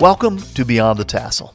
[0.00, 1.52] Welcome to Beyond the Tassel.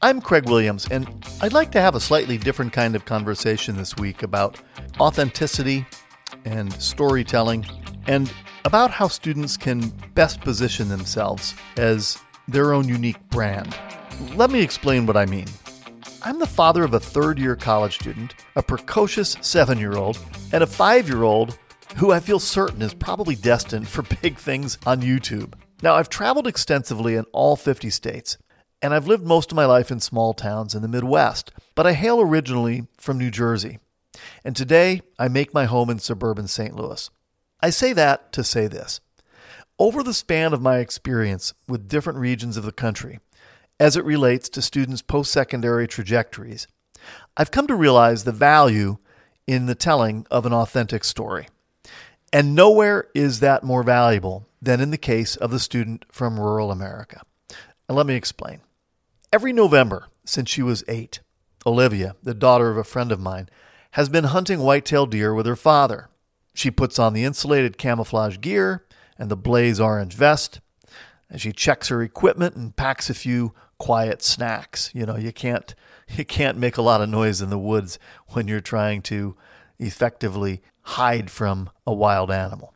[0.00, 1.08] I'm Craig Williams, and
[1.40, 4.60] I'd like to have a slightly different kind of conversation this week about
[5.00, 5.84] authenticity
[6.44, 7.66] and storytelling,
[8.06, 8.32] and
[8.64, 12.16] about how students can best position themselves as
[12.46, 13.76] their own unique brand.
[14.36, 15.48] Let me explain what I mean.
[16.22, 20.16] I'm the father of a third year college student, a precocious seven year old,
[20.52, 21.58] and a five year old
[21.96, 25.54] who I feel certain is probably destined for big things on YouTube.
[25.82, 28.38] Now, I've traveled extensively in all 50 states,
[28.80, 31.92] and I've lived most of my life in small towns in the Midwest, but I
[31.92, 33.78] hail originally from New Jersey.
[34.44, 36.76] And today, I make my home in suburban St.
[36.76, 37.10] Louis.
[37.60, 39.00] I say that to say this.
[39.78, 43.18] Over the span of my experience with different regions of the country,
[43.80, 46.68] as it relates to students' post secondary trajectories,
[47.36, 48.98] I've come to realize the value
[49.46, 51.48] in the telling of an authentic story.
[52.32, 56.70] And nowhere is that more valuable than in the case of the student from rural
[56.70, 57.22] America.
[57.88, 58.60] And let me explain.
[59.32, 61.20] Every November since she was eight,
[61.66, 63.48] Olivia, the daughter of a friend of mine,
[63.92, 66.08] has been hunting white-tailed deer with her father.
[66.54, 68.84] She puts on the insulated camouflage gear
[69.18, 70.60] and the blaze orange vest,
[71.30, 74.90] and she checks her equipment and packs a few quiet snacks.
[74.94, 75.74] You know, you can't
[76.08, 79.36] you can't make a lot of noise in the woods when you're trying to
[79.78, 82.73] effectively hide from a wild animal.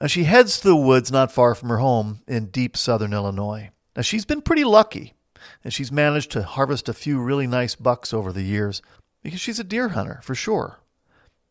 [0.00, 3.70] Now, she heads to the woods not far from her home in deep southern Illinois.
[3.94, 5.14] Now, she's been pretty lucky,
[5.62, 8.80] and she's managed to harvest a few really nice bucks over the years
[9.22, 10.78] because she's a deer hunter, for sure.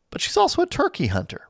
[0.10, 1.50] But she's also a turkey hunter,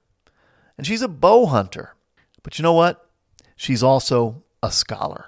[0.78, 1.96] and she's a bow hunter.
[2.44, 3.10] But you know what?
[3.56, 5.28] She's also a scholar.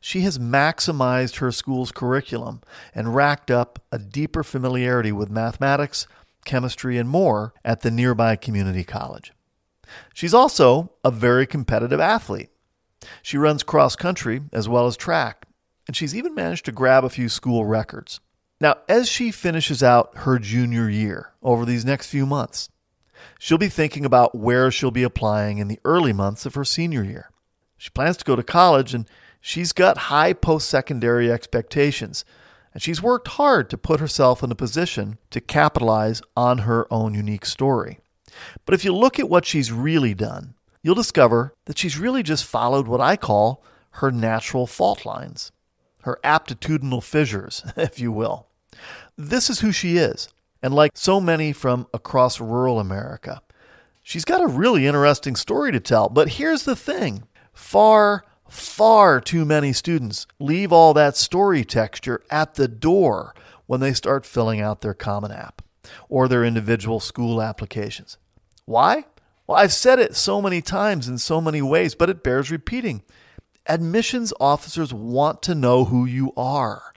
[0.00, 2.60] She has maximized her school's curriculum
[2.94, 6.06] and racked up a deeper familiarity with mathematics,
[6.44, 9.32] chemistry, and more at the nearby community college.
[10.14, 12.50] She's also a very competitive athlete.
[13.22, 15.46] She runs cross country as well as track,
[15.86, 18.20] and she's even managed to grab a few school records.
[18.60, 22.68] Now, as she finishes out her junior year over these next few months,
[23.38, 27.04] she'll be thinking about where she'll be applying in the early months of her senior
[27.04, 27.30] year.
[27.76, 29.08] She plans to go to college and
[29.40, 32.24] she's got high post secondary expectations,
[32.74, 37.14] and she's worked hard to put herself in a position to capitalize on her own
[37.14, 38.00] unique story.
[38.64, 42.44] But if you look at what she's really done, you'll discover that she's really just
[42.44, 43.62] followed what I call
[43.92, 45.52] her natural fault lines,
[46.02, 48.46] her aptitudinal fissures, if you will.
[49.16, 50.28] This is who she is.
[50.62, 53.42] And like so many from across rural America,
[54.02, 56.08] she's got a really interesting story to tell.
[56.08, 62.54] But here's the thing far, far too many students leave all that story texture at
[62.54, 63.34] the door
[63.66, 65.62] when they start filling out their Common App
[66.08, 68.18] or their individual school applications.
[68.68, 69.06] Why?
[69.46, 73.02] Well, I've said it so many times in so many ways, but it bears repeating.
[73.66, 76.92] Admissions officers want to know who you are.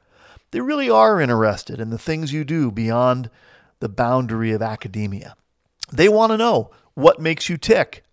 [0.51, 3.29] They really are interested in the things you do beyond
[3.79, 5.37] the boundary of academia.
[5.93, 8.03] They want to know what makes you tick.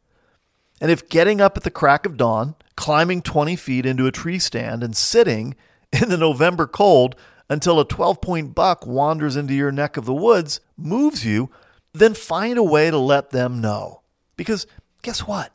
[0.81, 4.39] And if getting up at the crack of dawn, climbing 20 feet into a tree
[4.39, 5.57] stand, and sitting
[5.93, 7.17] in the November cold
[7.51, 11.51] until a 12 point buck wanders into your neck of the woods moves you,
[11.93, 14.03] then find a way to let them know.
[14.37, 14.67] Because
[15.03, 15.53] guess what?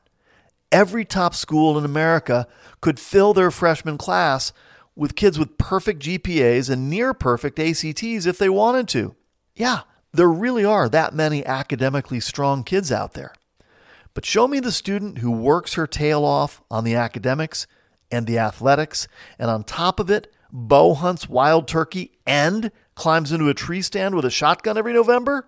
[0.72, 2.48] Every top school in America
[2.82, 4.52] could fill their freshman class
[4.96, 9.16] with kids with perfect GPAs and near perfect ACTs if they wanted to.
[9.56, 13.34] Yeah, there really are that many academically strong kids out there.
[14.14, 17.66] But show me the student who works her tail off on the academics
[18.12, 19.08] and the athletics,
[19.40, 24.14] and on top of it, bow hunts wild turkey and climbs into a tree stand
[24.14, 25.48] with a shotgun every November?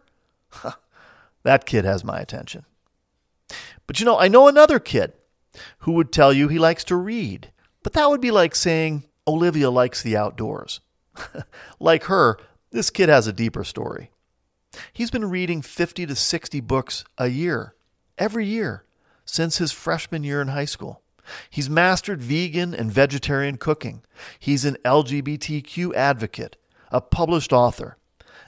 [1.43, 2.65] that kid has my attention.
[3.87, 5.13] But you know, I know another kid
[5.79, 7.51] who would tell you he likes to read,
[7.83, 10.81] but that would be like saying Olivia likes the outdoors.
[11.79, 12.37] like her,
[12.71, 14.11] this kid has a deeper story.
[14.91, 17.75] He's been reading 50 to 60 books a year,
[18.17, 18.83] every year,
[19.23, 21.01] since his freshman year in high school.
[21.49, 24.03] He's mastered vegan and vegetarian cooking.
[24.39, 26.57] He's an LGBTQ advocate,
[26.91, 27.97] a published author,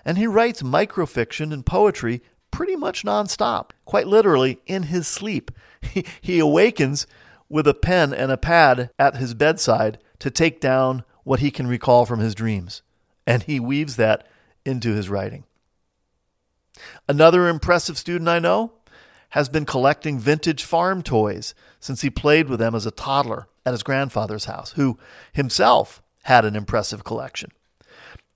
[0.07, 5.51] and he writes microfiction and poetry pretty much nonstop, quite literally in his sleep.
[5.79, 7.05] He, he awakens
[7.49, 11.67] with a pen and a pad at his bedside to take down what he can
[11.67, 12.81] recall from his dreams,
[13.27, 14.25] and he weaves that
[14.65, 15.43] into his writing.
[17.07, 18.71] Another impressive student I know
[19.29, 23.73] has been collecting vintage farm toys since he played with them as a toddler at
[23.73, 24.97] his grandfather's house, who
[25.31, 27.51] himself had an impressive collection.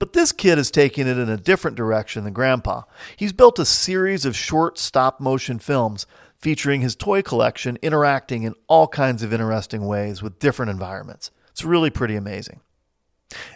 [0.02, 2.82] But this kid is taking it in a different direction than Grandpa.
[3.16, 6.08] He's built a series of short stop motion films
[6.40, 11.30] featuring his toy collection interacting in all kinds of interesting ways with different environments.
[11.52, 12.62] It's really pretty amazing.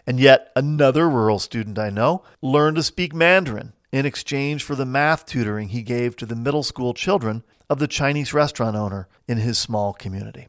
[0.07, 4.87] And yet, another rural student I know learned to speak Mandarin in exchange for the
[4.87, 9.39] math tutoring he gave to the middle school children of the Chinese restaurant owner in
[9.39, 10.47] his small community.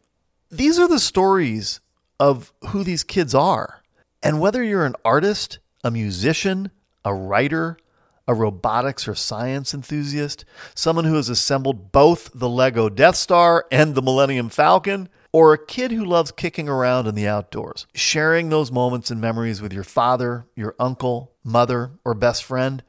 [0.51, 1.79] These are the stories
[2.19, 3.81] of who these kids are.
[4.21, 6.71] And whether you're an artist, a musician,
[7.05, 7.77] a writer,
[8.27, 10.43] a robotics or science enthusiast,
[10.75, 15.65] someone who has assembled both the Lego Death Star and the Millennium Falcon, or a
[15.65, 19.83] kid who loves kicking around in the outdoors, sharing those moments and memories with your
[19.83, 22.83] father, your uncle, mother, or best friend,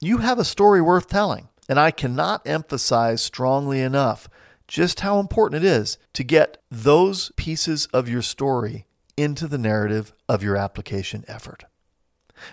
[0.00, 1.48] you have a story worth telling.
[1.68, 4.28] And I cannot emphasize strongly enough
[4.68, 8.86] just how important it is to get those pieces of your story
[9.16, 11.64] into the narrative of your application effort.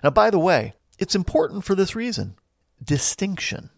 [0.04, 2.36] Now, by the way, it's important for this reason
[2.84, 3.70] distinction.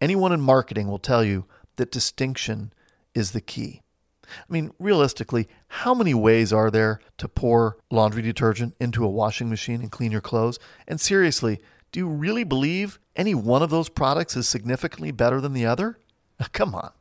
[0.00, 1.46] Anyone in marketing will tell you
[1.76, 2.72] that distinction
[3.14, 3.82] is the key.
[4.24, 9.48] I mean, realistically, how many ways are there to pour laundry detergent into a washing
[9.48, 10.58] machine and clean your clothes?
[10.86, 11.60] And seriously,
[11.92, 15.98] do you really believe any one of those products is significantly better than the other?
[16.52, 16.92] Come on.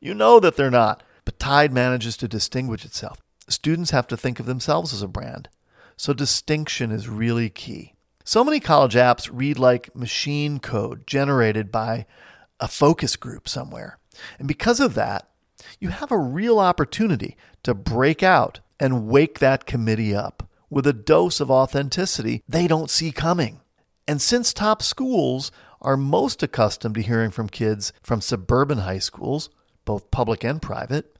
[0.00, 1.02] You know that they're not.
[1.24, 3.20] But Tide manages to distinguish itself.
[3.48, 5.48] Students have to think of themselves as a brand.
[5.96, 7.94] So distinction is really key.
[8.24, 12.06] So many college apps read like machine code generated by
[12.60, 13.98] a focus group somewhere.
[14.38, 15.28] And because of that,
[15.80, 20.92] you have a real opportunity to break out and wake that committee up with a
[20.92, 23.60] dose of authenticity they don't see coming.
[24.06, 25.50] And since top schools
[25.80, 29.50] are most accustomed to hearing from kids from suburban high schools,
[29.84, 31.16] both public and private,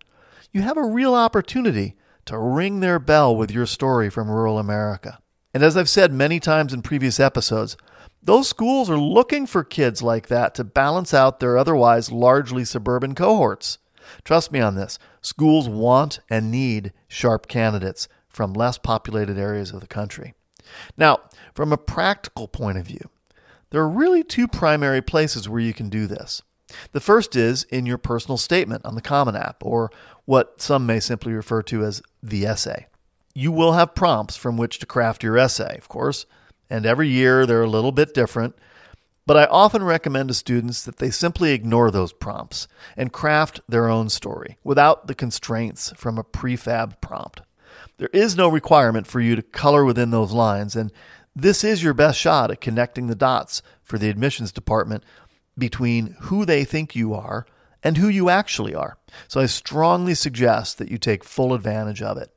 [0.52, 1.94] you have a real opportunity
[2.26, 5.18] to ring their bell with your story from rural America.
[5.54, 7.76] And as I've said many times in previous episodes,
[8.22, 13.14] those schools are looking for kids like that to balance out their otherwise largely suburban
[13.14, 13.78] cohorts.
[14.24, 14.98] Trust me on this.
[15.20, 20.34] Schools want and need sharp candidates from less populated areas of the country.
[20.96, 21.20] Now,
[21.54, 23.08] from a practical point of view,
[23.70, 26.42] there are really two primary places where you can do this.
[26.92, 29.90] The first is in your personal statement on the Common App, or
[30.26, 32.86] what some may simply refer to as the essay.
[33.34, 36.26] You will have prompts from which to craft your essay, of course,
[36.68, 38.54] and every year they're a little bit different.
[39.24, 43.88] But I often recommend to students that they simply ignore those prompts and craft their
[43.88, 47.40] own story without the constraints from a prefab prompt.
[47.98, 50.92] There is no requirement for you to color within those lines, and
[51.34, 55.02] this is your best shot at connecting the dots for the admissions department
[55.58, 57.46] between who they think you are
[57.86, 58.98] and who you actually are.
[59.28, 62.32] So I strongly suggest that you take full advantage of it.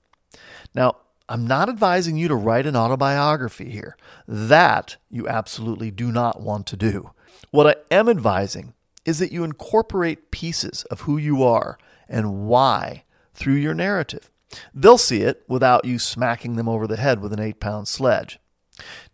[0.76, 0.98] Now,
[1.28, 3.98] I'm not advising you to write an autobiography here.
[4.28, 7.14] That you absolutely do not want to do.
[7.50, 8.76] What I am advising
[9.06, 14.30] is that you incorporate pieces of who you are and why through your narrative.
[14.72, 18.38] They'll see it without you smacking them over the head with an eight pound sledge.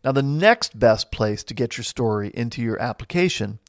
[0.04, 3.60] Now, the next best place to get your story into your application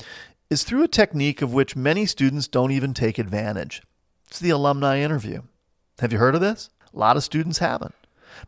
[0.51, 3.83] is through a technique of which many students don't even take advantage.
[4.29, 5.43] It's the alumni interview.
[5.99, 6.71] Have you heard of this?
[6.95, 7.95] A lot of students haven't.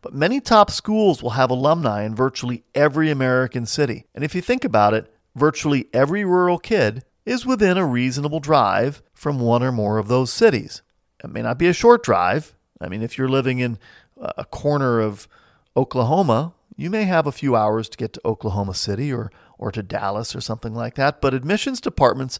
[0.01, 4.05] But many top schools will have alumni in virtually every American city.
[4.13, 9.01] And if you think about it, virtually every rural kid is within a reasonable drive
[9.13, 10.81] from one or more of those cities.
[11.23, 12.55] It may not be a short drive.
[12.79, 13.77] I mean, if you're living in
[14.17, 15.27] a corner of
[15.75, 19.83] Oklahoma, you may have a few hours to get to Oklahoma City or, or to
[19.83, 22.39] Dallas or something like that, but admissions departments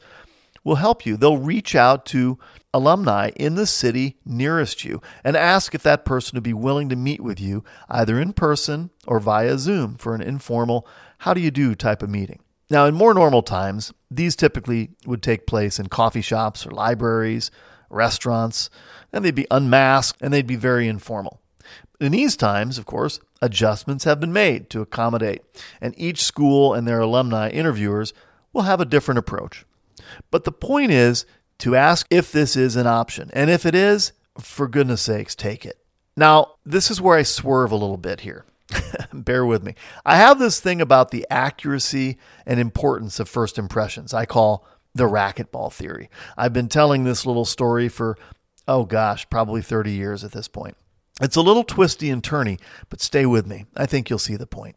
[0.64, 1.18] will help you.
[1.18, 2.40] They'll reach out to
[2.74, 6.96] alumni in the city nearest you and ask if that person would be willing to
[6.96, 10.88] meet with you either in person or via Zoom for an informal,
[11.20, 12.40] how do you do type of meeting.
[12.70, 17.52] Now, in more normal times, these typically would take place in coffee shops or libraries,
[17.90, 18.70] restaurants,
[19.12, 21.42] and they'd be unmasked and they'd be very informal.
[22.00, 25.42] In these times, of course, adjustments have been made to accommodate,
[25.82, 28.14] and each school and their alumni interviewers
[28.54, 29.66] will have a different approach.
[30.32, 31.26] But the point is
[31.60, 35.66] to ask if this is an option, and if it is, for goodness sakes, take
[35.66, 35.78] it.
[36.16, 38.46] Now, this is where I swerve a little bit here.
[39.14, 39.76] Bear with me.
[40.06, 44.14] I have this thing about the accuracy and importance of first impressions.
[44.14, 46.10] I call the racquetball theory.
[46.38, 48.18] I've been telling this little story for,
[48.68, 50.76] oh gosh, probably 30 years at this point.
[51.20, 52.60] It's a little twisty and turny,
[52.90, 53.66] but stay with me.
[53.76, 54.76] I think you'll see the point.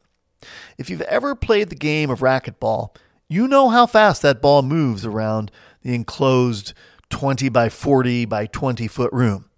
[0.76, 2.96] If you've ever played the game of racquetball,
[3.28, 5.50] you know how fast that ball moves around
[5.82, 6.74] the enclosed
[7.10, 9.48] 20 by 40 by 20 foot room.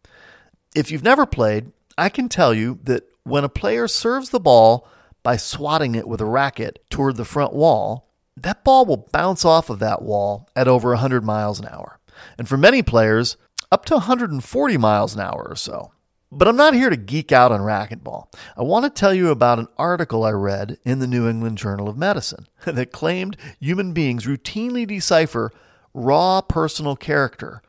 [0.74, 4.86] If you've never played, I can tell you that when a player serves the ball
[5.22, 9.70] by swatting it with a racket toward the front wall, that ball will bounce off
[9.70, 11.98] of that wall at over 100 miles an hour.
[12.36, 13.36] And for many players,
[13.72, 15.93] up to 140 miles an hour or so.
[16.36, 18.26] But I'm not here to geek out on racquetball.
[18.56, 21.88] I want to tell you about an article I read in the New England Journal
[21.88, 25.52] of Medicine that claimed human beings routinely decipher
[25.92, 27.62] raw personal character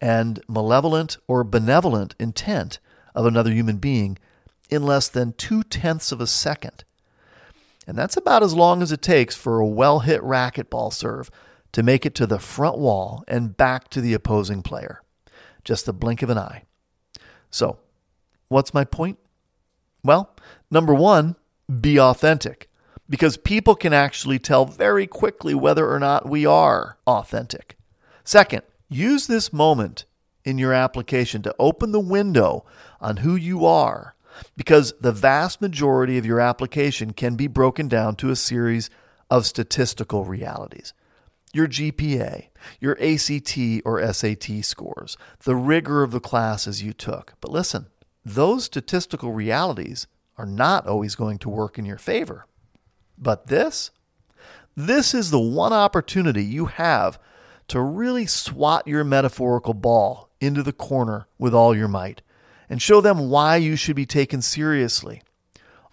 [0.00, 2.78] and malevolent or benevolent intent
[3.12, 4.18] of another human being
[4.70, 6.84] in less than two tenths of a second.
[7.88, 11.28] And that's about as long as it takes for a well hit racquetball serve
[11.72, 15.02] to make it to the front wall and back to the opposing player.
[15.64, 16.64] Just the blink of an eye.
[17.50, 17.78] So,
[18.52, 19.18] what's my point?
[20.04, 20.34] Well,
[20.70, 21.36] number one,
[21.80, 22.68] be authentic
[23.08, 27.76] because people can actually tell very quickly whether or not we are authentic.
[28.24, 30.04] Second, use this moment
[30.44, 32.64] in your application to open the window
[33.00, 34.14] on who you are
[34.56, 38.90] because the vast majority of your application can be broken down to a series
[39.30, 40.94] of statistical realities.
[41.52, 42.46] Your GPA,
[42.80, 47.34] your ACT or SAT scores, the rigor of the classes you took.
[47.40, 47.88] But listen,
[48.24, 50.06] those statistical realities
[50.38, 52.46] are not always going to work in your favor.
[53.18, 53.90] But this,
[54.76, 57.18] this is the one opportunity you have
[57.68, 62.22] to really swat your metaphorical ball into the corner with all your might
[62.68, 65.22] and show them why you should be taken seriously.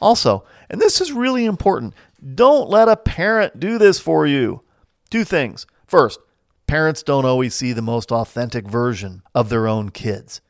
[0.01, 1.93] Also, and this is really important,
[2.35, 4.61] don't let a parent do this for you.
[5.09, 5.65] Two things.
[5.85, 6.19] First,
[6.67, 10.41] parents don't always see the most authentic version of their own kids.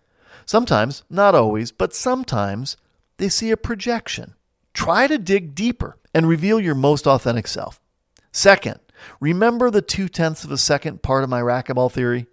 [0.50, 2.76] Sometimes, not always, but sometimes,
[3.18, 4.34] they see a projection.
[4.74, 7.80] Try to dig deeper and reveal your most authentic self.
[8.32, 8.80] Second,
[9.20, 12.26] remember the two tenths of a second part of my racquetball theory?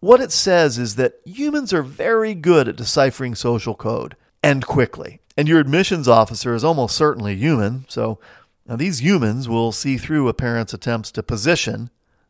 [0.00, 5.22] What it says is that humans are very good at deciphering social code and quickly.
[5.34, 8.18] And your admissions officer is almost certainly human, so
[8.66, 11.88] now these humans will see through a parent's attempts to position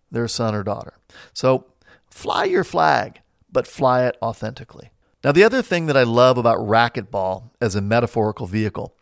[0.09, 0.95] their son or daughter.
[1.33, 1.67] So
[2.09, 4.93] fly your flag, but fly it authentically.
[5.27, 8.95] Now, the other thing that I love about racquetball as a metaphorical vehicle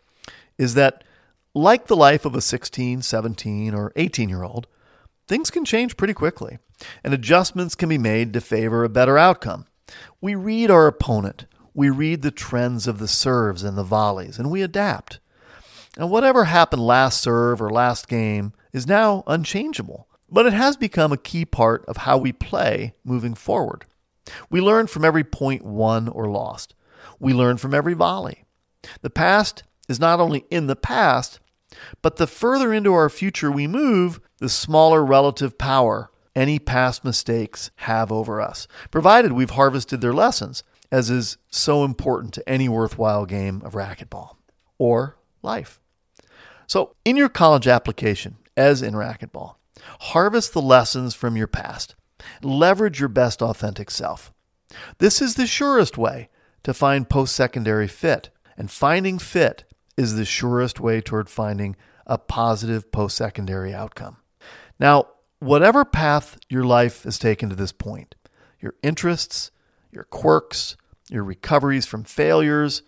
[0.56, 1.04] is that,
[1.52, 4.66] like the life of a 16, 17, or 18 year old,
[5.28, 6.56] things can change pretty quickly,
[7.04, 9.66] and adjustments can be made to favor a better outcome.
[10.22, 14.50] We read our opponent, we read the trends of the serves and the volleys, and
[14.50, 15.20] we adapt.
[15.98, 21.12] And whatever happened last serve or last game is now unchangeable, but it has become
[21.12, 23.84] a key part of how we play moving forward.
[24.50, 26.74] We learn from every point won or lost.
[27.18, 28.44] We learn from every volley.
[29.02, 31.40] The past is not only in the past,
[32.02, 37.70] but the further into our future we move, the smaller relative power any past mistakes
[37.76, 43.24] have over us, provided we've harvested their lessons, as is so important to any worthwhile
[43.26, 44.36] game of racquetball
[44.78, 45.80] or life.
[46.66, 49.56] So, in your college application, as in racquetball,
[50.00, 51.94] harvest the lessons from your past
[52.42, 54.32] Leverage your best authentic self.
[54.98, 56.28] This is the surest way
[56.62, 59.64] to find post secondary fit, and finding fit
[59.96, 61.76] is the surest way toward finding
[62.06, 64.16] a positive post secondary outcome.
[64.78, 68.14] Now, whatever path your life has taken to this point,
[68.60, 69.50] your interests,
[69.92, 70.76] your quirks,
[71.08, 72.82] your recoveries from failures,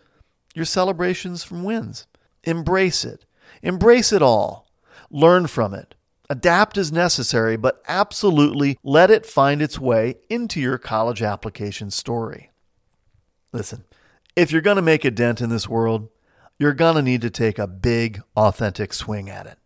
[0.54, 2.06] your celebrations from wins,
[2.44, 3.26] embrace it.
[3.62, 4.68] Embrace it all.
[5.10, 5.94] Learn from it.
[6.28, 12.50] Adapt as necessary, but absolutely let it find its way into your college application story.
[13.52, 13.84] Listen,
[14.34, 16.08] if you're going to make a dent in this world,
[16.58, 19.58] you're going to need to take a big, authentic swing at it.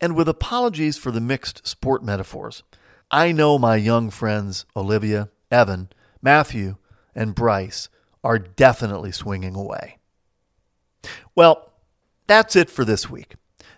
[0.00, 2.62] And with apologies for the mixed sport metaphors,
[3.10, 5.90] I know my young friends Olivia, Evan,
[6.20, 6.76] Matthew,
[7.14, 7.88] and Bryce
[8.24, 9.98] are definitely swinging away.
[11.34, 11.70] Well,
[12.26, 13.34] that's it for this week.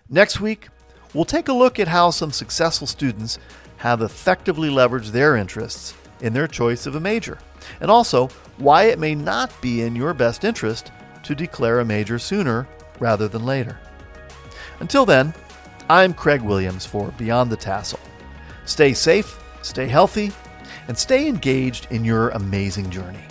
[0.09, 0.69] Next week,
[1.15, 3.39] We'll take a look at how some successful students
[3.77, 7.39] have effectively leveraged their interests in their choice of a major,
[7.79, 10.91] and also why it may not be in your best interest
[11.23, 12.67] to declare a major sooner
[12.99, 13.79] rather than later.
[14.81, 15.33] Until then,
[15.89, 17.99] I'm Craig Williams for Beyond the Tassel.
[18.65, 20.33] Stay safe, stay healthy,
[20.89, 23.23] and stay engaged in your amazing journey.